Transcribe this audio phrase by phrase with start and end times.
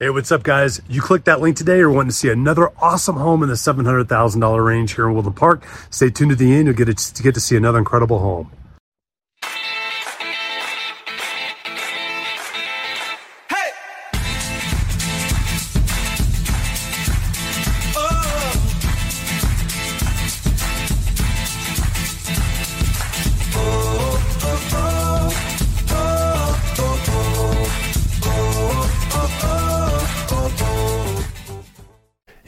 [0.00, 0.82] Hey, what's up, guys?
[0.88, 4.66] You clicked that link today or want to see another awesome home in the $700,000
[4.66, 5.64] range here in Woodland Park?
[5.88, 6.66] Stay tuned to the end.
[6.66, 8.50] You'll get to, get to see another incredible home.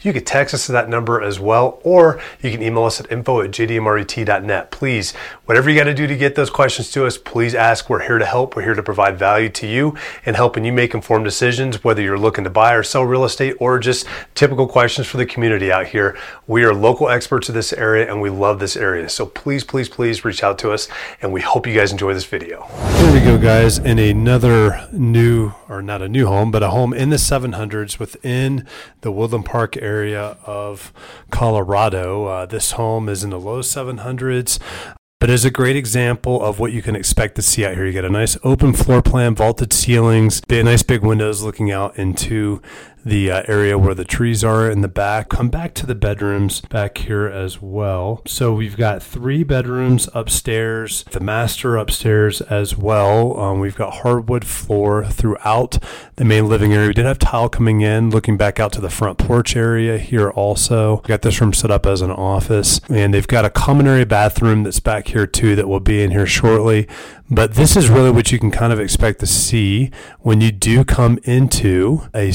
[0.00, 3.10] you can text us to that number as well, or you can email us at
[3.10, 4.70] info at jdmret.net.
[4.70, 5.12] Please,
[5.46, 7.90] whatever you got to do to get those questions to us, please ask.
[7.90, 8.56] We're here to help.
[8.56, 12.18] We're here to provide value to you and helping you make informed decisions, whether you're
[12.18, 15.86] looking to buy or sell real estate or just typical questions for the community out
[15.86, 16.16] here.
[16.46, 19.08] We are local experts of this area and we love this area.
[19.08, 20.88] So please, please, please reach out to us
[21.22, 22.66] and we hope you guys enjoy this video.
[22.98, 26.92] Here we go, guys, in another new, or not a new home, but a home
[26.92, 28.66] in the 700s within
[29.00, 30.92] the Woodland Park area of
[31.30, 32.26] Colorado.
[32.26, 34.58] Uh, this home is in the low 700s.
[35.20, 37.84] But is a great example of what you can expect to see out here.
[37.84, 42.62] You get a nice open floor plan, vaulted ceilings, nice big windows looking out into
[43.04, 45.28] the uh, area where the trees are in the back.
[45.28, 48.22] Come back to the bedrooms back here as well.
[48.26, 53.38] So we've got three bedrooms upstairs, the master upstairs as well.
[53.38, 55.78] Um, we've got hardwood floor throughout
[56.16, 56.88] the main living area.
[56.88, 60.30] We did have tile coming in, looking back out to the front porch area here
[60.30, 60.96] also.
[60.96, 64.06] We got this room set up as an office, and they've got a common area
[64.06, 66.86] bathroom that's back here too that will be in here shortly.
[67.32, 70.84] But this is really what you can kind of expect to see when you do
[70.84, 72.32] come into a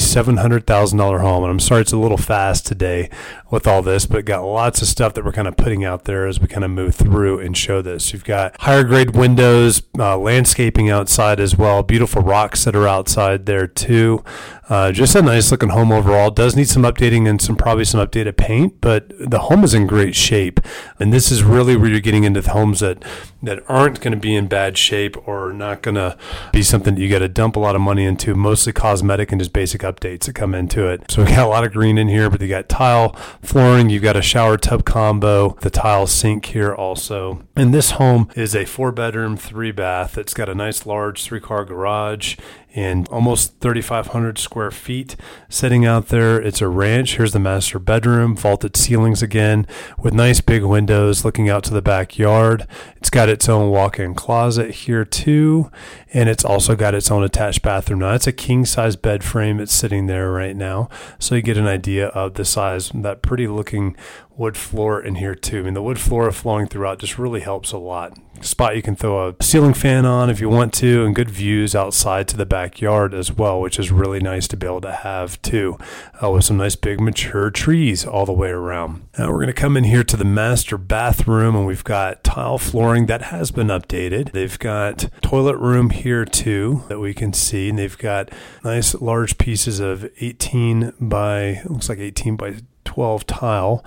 [0.60, 1.44] $700,000 home.
[1.44, 3.10] And I'm sorry it's a little fast today
[3.50, 6.26] with all this, but got lots of stuff that we're kind of putting out there
[6.26, 8.12] as we kind of move through and show this.
[8.12, 13.46] You've got higher grade windows, uh, landscaping outside as well, beautiful rocks that are outside
[13.46, 14.24] there too.
[14.68, 16.30] Uh, just a nice looking home overall.
[16.30, 19.86] Does need some updating and some probably some updated paint, but the home is in
[19.86, 20.58] great shape.
[20.98, 23.04] And this is really where you're getting into homes that
[23.42, 26.18] that aren't going to be in bad shape or not going to
[26.52, 28.34] be something that you got to dump a lot of money into.
[28.34, 31.08] Mostly cosmetic and just basic updates that come into it.
[31.10, 33.10] So we got a lot of green in here, but you got tile
[33.42, 33.88] flooring.
[33.88, 37.44] You've got a shower tub combo, the tile sink here also.
[37.54, 40.18] And this home is a four bedroom, three bath.
[40.18, 42.36] It's got a nice large three car garage
[42.76, 45.16] and almost 3,500 square feet
[45.48, 46.40] sitting out there.
[46.40, 47.16] It's a ranch.
[47.16, 49.66] Here's the master bedroom, vaulted ceilings again,
[49.98, 52.66] with nice big windows looking out to the backyard.
[52.96, 55.70] It's got its own walk in closet here, too,
[56.16, 57.98] and it's also got its own attached bathroom.
[57.98, 59.60] Now, it's a king size bed frame.
[59.60, 60.88] It's sitting there right now,
[61.18, 62.90] so you get an idea of the size.
[62.94, 63.96] That pretty looking
[64.36, 65.60] wood floor in here too.
[65.60, 68.18] I mean, the wood floor flowing throughout just really helps a lot.
[68.42, 71.74] Spot you can throw a ceiling fan on if you want to, and good views
[71.74, 75.40] outside to the backyard as well, which is really nice to be able to have
[75.40, 75.78] too,
[76.22, 79.08] uh, with some nice big mature trees all the way around.
[79.18, 82.58] Now we're going to come in here to the master bathroom, and we've got tile
[82.58, 84.32] flooring that has been updated.
[84.32, 88.30] They've got toilet room here too that we can see, and they've got
[88.64, 93.84] nice large pieces of 18 by looks like 18 by 12 tile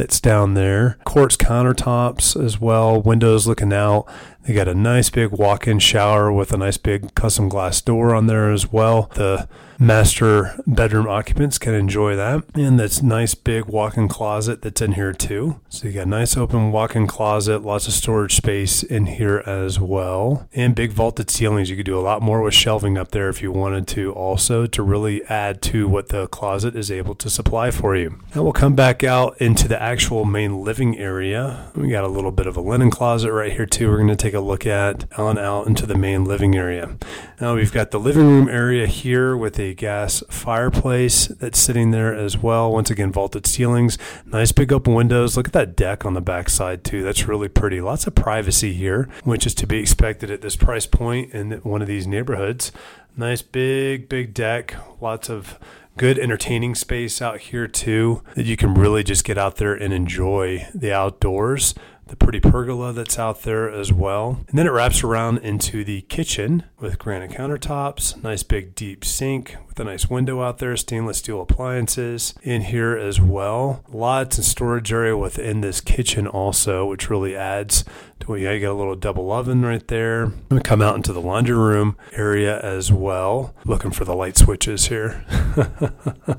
[0.00, 0.96] that's down there.
[1.04, 4.06] Quartz countertops as well, windows looking out.
[4.44, 8.14] They got a nice big walk in shower with a nice big custom glass door
[8.14, 9.10] on there as well.
[9.14, 9.46] The
[9.80, 12.44] master bedroom occupants can enjoy that.
[12.54, 15.60] And that's nice big walk-in closet that's in here too.
[15.70, 20.48] So you got nice open walk-in closet, lots of storage space in here as well.
[20.54, 21.70] And big vaulted ceilings.
[21.70, 24.66] You could do a lot more with shelving up there if you wanted to also
[24.66, 28.18] to really add to what the closet is able to supply for you.
[28.34, 31.68] Now we'll come back out into the actual main living area.
[31.74, 33.88] We got a little bit of a linen closet right here too.
[33.90, 36.96] We're going to take a look at on out into the main living area.
[37.40, 42.14] Now we've got the living room area here with a gas fireplace that's sitting there
[42.14, 42.70] as well.
[42.70, 45.36] Once again, vaulted ceilings, nice big open windows.
[45.36, 47.02] Look at that deck on the back side too.
[47.02, 47.80] That's really pretty.
[47.80, 51.82] Lots of privacy here, which is to be expected at this price point in one
[51.82, 52.70] of these neighborhoods.
[53.20, 54.74] Nice big, big deck.
[54.98, 55.58] Lots of
[55.98, 59.92] good entertaining space out here too that you can really just get out there and
[59.92, 61.74] enjoy the outdoors
[62.10, 64.44] the pretty pergola that's out there as well.
[64.48, 69.56] And then it wraps around into the kitchen with granite countertops, nice big deep sink
[69.68, 73.84] with a nice window out there, stainless steel appliances in here as well.
[73.88, 77.84] Lots of storage area within this kitchen also, which really adds
[78.18, 80.24] to what you, got a little double oven right there.
[80.24, 83.54] I'm gonna come out into the laundry room area as well.
[83.64, 85.24] Looking for the light switches here.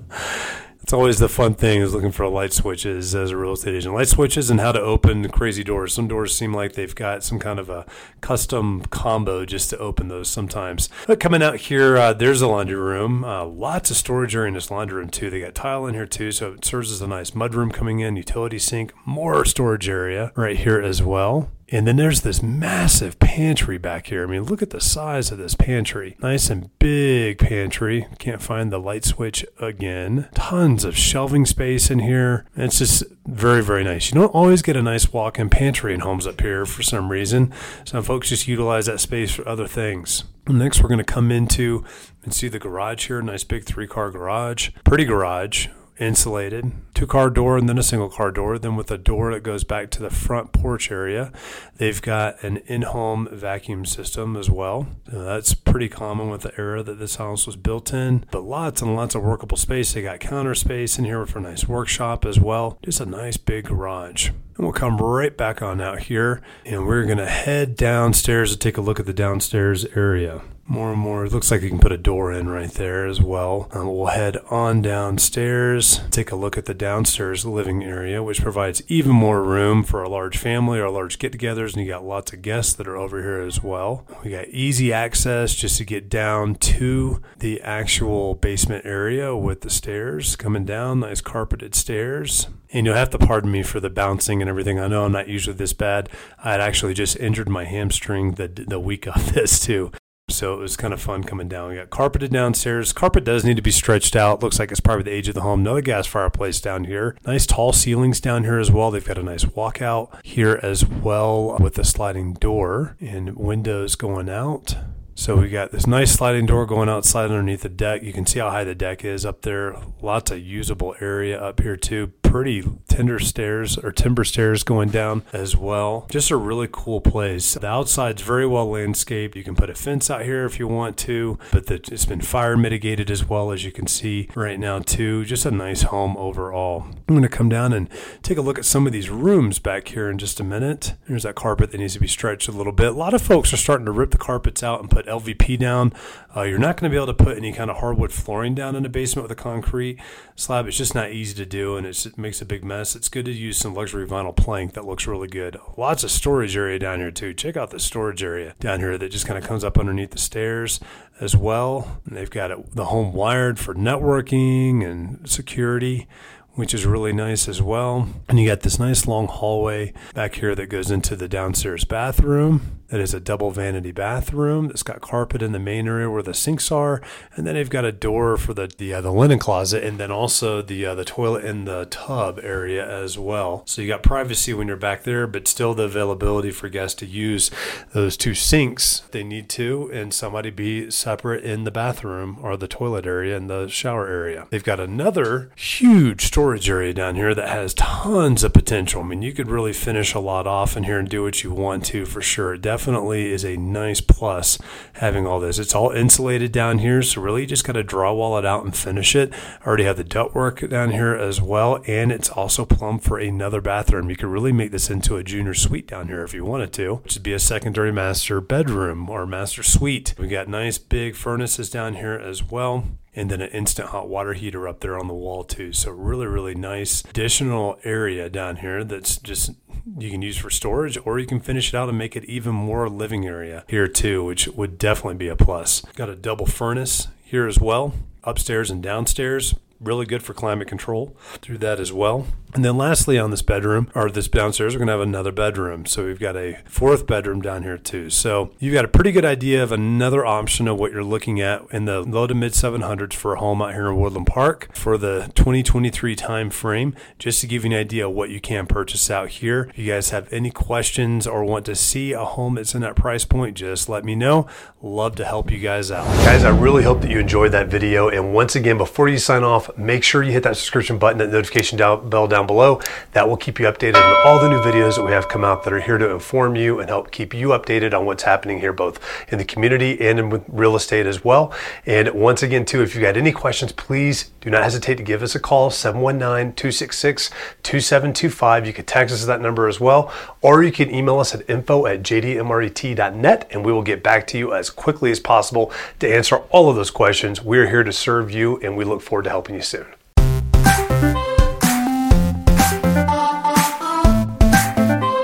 [0.81, 3.93] It's always the fun thing is looking for light switches as a real estate agent.
[3.93, 5.93] Light switches and how to open crazy doors.
[5.93, 7.85] Some doors seem like they've got some kind of a
[8.19, 10.89] custom combo just to open those sometimes.
[11.07, 13.23] But coming out here, uh, there's a laundry room.
[13.23, 15.29] Uh, lots of storage area in this laundry room too.
[15.29, 18.15] They got tile in here too, so it serves as a nice mudroom coming in,
[18.15, 21.49] utility sink, more storage area right here as well.
[21.71, 24.23] And then there's this massive pantry back here.
[24.23, 26.18] I mean, look at the size of this pantry.
[26.19, 28.07] Nice and big pantry.
[28.19, 30.27] Can't find the light switch again.
[30.35, 32.45] Tons of shelving space in here.
[32.57, 34.12] It's just very, very nice.
[34.12, 37.09] You don't always get a nice walk in pantry in homes up here for some
[37.09, 37.53] reason.
[37.85, 40.25] Some folks just utilize that space for other things.
[40.47, 41.85] Next, we're going to come into
[42.24, 43.21] and see the garage here.
[43.21, 44.71] Nice big three car garage.
[44.83, 45.67] Pretty garage
[46.01, 49.44] insulated, two car door and then a single car door, then with a door that
[49.44, 51.31] goes back to the front porch area.
[51.77, 54.88] They've got an in home vacuum system as well.
[55.12, 58.81] So that's pretty common with the era that this house was built in, but lots
[58.81, 59.94] and lots of workable space.
[59.94, 62.80] They got counter space in here for a nice workshop as well.
[62.83, 64.30] Just a nice big garage.
[64.30, 68.57] And we'll come right back on out here and we're going to head downstairs to
[68.57, 71.25] take a look at the downstairs area more and more.
[71.25, 73.68] It looks like you can put a door in right there as well.
[73.71, 78.81] Um, we'll head on downstairs, take a look at the downstairs living area, which provides
[78.88, 81.73] even more room for a large family or large get togethers.
[81.73, 84.07] And you got lots of guests that are over here as well.
[84.23, 89.69] We got easy access just to get down to the actual basement area with the
[89.69, 92.47] stairs coming down, nice carpeted stairs.
[92.71, 94.79] And you'll have to pardon me for the bouncing and everything.
[94.79, 96.07] I know I'm not usually this bad.
[96.41, 99.91] I had actually just injured my hamstring the the week of this too.
[100.31, 101.69] So it was kind of fun coming down.
[101.69, 102.93] We got carpeted downstairs.
[102.93, 104.41] Carpet does need to be stretched out.
[104.41, 105.61] Looks like it's probably the age of the home.
[105.61, 107.15] Another gas fireplace down here.
[107.25, 108.91] Nice tall ceilings down here as well.
[108.91, 114.29] They've got a nice walkout here as well with the sliding door and windows going
[114.29, 114.75] out.
[115.13, 118.01] So we got this nice sliding door going outside underneath the deck.
[118.01, 119.75] You can see how high the deck is up there.
[120.01, 125.21] Lots of usable area up here too pretty tender stairs or timber stairs going down
[125.33, 126.07] as well.
[126.09, 127.55] Just a really cool place.
[127.55, 129.35] The outside's very well landscaped.
[129.35, 132.21] You can put a fence out here if you want to, but the, it's been
[132.21, 135.25] fire mitigated as well as you can see right now too.
[135.25, 136.85] Just a nice home overall.
[137.09, 137.89] I'm going to come down and
[138.23, 140.93] take a look at some of these rooms back here in just a minute.
[141.09, 142.87] There's that carpet that needs to be stretched a little bit.
[142.87, 145.94] A lot of folks are starting to rip the carpets out and put LVP down.
[146.36, 148.75] Uh, you're not going to be able to put any kind of hardwood flooring down
[148.75, 150.00] in a basement with a concrete
[150.36, 150.68] slab.
[150.68, 152.95] It's just not easy to do, and it makes a big mess.
[152.95, 155.57] It's good to use some luxury vinyl plank that looks really good.
[155.77, 157.33] Lots of storage area down here too.
[157.33, 160.18] Check out the storage area down here that just kind of comes up underneath the
[160.18, 160.80] stairs
[161.19, 162.01] as well.
[162.06, 166.07] And they've got it, the home wired for networking and security
[166.56, 168.07] which is really nice as well.
[168.27, 172.81] And you got this nice long hallway back here that goes into the downstairs bathroom.
[172.92, 176.33] That is a double vanity bathroom It's got carpet in the main area where the
[176.33, 177.01] sinks are,
[177.36, 180.12] and then they've got a door for the the, uh, the linen closet, and then
[180.12, 183.63] also the uh, the toilet in the tub area as well.
[183.65, 187.06] So you got privacy when you're back there, but still the availability for guests to
[187.06, 187.50] use
[187.94, 192.68] those two sinks they need to, and somebody be separate in the bathroom or the
[192.68, 194.48] toilet area and the shower area.
[194.50, 199.01] They've got another huge storage area down here that has tons of potential.
[199.01, 201.51] I mean, you could really finish a lot off in here and do what you
[201.51, 202.57] want to for sure.
[202.57, 204.57] Definitely definitely is a nice plus
[204.93, 205.60] having all this.
[205.60, 208.75] It's all insulated down here, so really you just got to drywall it out and
[208.75, 209.33] finish it.
[209.33, 213.62] I already have the ductwork down here as well, and it's also plumbed for another
[213.62, 214.10] bathroom.
[214.10, 216.95] You could really make this into a junior suite down here if you wanted to,
[216.95, 220.15] which would be a secondary master bedroom or master suite.
[220.17, 224.34] We got nice big furnaces down here as well and then an instant hot water
[224.34, 225.74] heater up there on the wall too.
[225.74, 229.51] So really, really nice additional area down here that's just
[229.98, 232.53] you can use for storage or you can finish it out and make it even
[232.53, 235.82] more living area here too, which would definitely be a plus.
[235.96, 239.56] Got a double furnace here as well, upstairs and downstairs.
[239.80, 242.27] Really good for climate control through that as well.
[242.53, 245.86] And then lastly on this bedroom or this downstairs, we're going to have another bedroom.
[245.86, 248.10] So we've got a fourth bedroom down here too.
[248.10, 251.63] So you've got a pretty good idea of another option of what you're looking at
[251.72, 254.98] in the low to mid 700s for a home out here in Woodland Park for
[254.98, 256.96] the 2023 time frame.
[257.20, 259.67] Just to give you an idea of what you can purchase out here.
[259.72, 262.96] If you guys have any questions or want to see a home that's in that
[262.96, 264.48] price point, just let me know.
[264.81, 266.05] Love to help you guys out.
[266.25, 268.10] Guys, I really hope that you enjoyed that video.
[268.10, 271.29] And once again, before you sign off, make sure you hit that subscription button, that
[271.29, 272.81] notification bell down below.
[273.13, 275.63] That will keep you updated on all the new videos that we have come out
[275.63, 278.74] that are here to inform you and help keep you updated on what's happening here,
[278.74, 279.00] both
[279.31, 281.53] in the community and in real estate as well.
[281.86, 285.21] And once again, too, if you've got any questions, please do not hesitate to give
[285.21, 287.29] us a call 719 266
[287.63, 288.67] 2725.
[288.67, 291.50] You can text us at that number as well, or you can email us at
[291.50, 296.13] info at jdmret.net and we will get back to you as quickly as possible to
[296.13, 297.41] answer all of those questions.
[297.41, 299.86] We're here to serve you and we look forward to helping you soon.